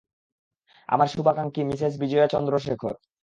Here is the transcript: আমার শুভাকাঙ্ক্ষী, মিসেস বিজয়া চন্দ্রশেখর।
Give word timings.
আমার 0.89 1.07
শুভাকাঙ্ক্ষী, 1.07 1.61
মিসেস 1.63 1.93
বিজয়া 2.01 2.25
চন্দ্রশেখর। 2.27 2.93